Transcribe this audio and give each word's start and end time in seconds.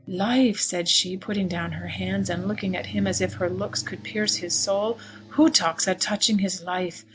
'Life,' 0.07 0.59
said 0.59 0.87
she, 0.89 1.15
putting 1.15 1.47
down 1.47 1.73
her 1.73 1.89
hands, 1.89 2.27
and 2.27 2.47
looking 2.47 2.75
at 2.75 2.87
him 2.87 3.05
as 3.05 3.21
if 3.21 3.35
her 3.35 3.47
looks 3.47 3.83
could 3.83 4.01
pierce 4.03 4.37
his 4.37 4.55
soul; 4.55 4.97
'who 5.29 5.47
talks 5.47 5.87
o' 5.87 5.93
touching 5.93 6.39
his 6.39 6.63
life? 6.63 7.05